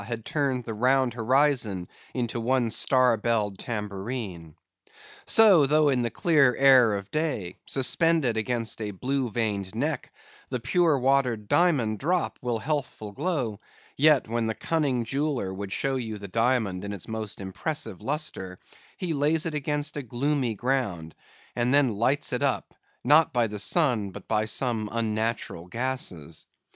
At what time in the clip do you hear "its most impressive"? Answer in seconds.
16.93-18.01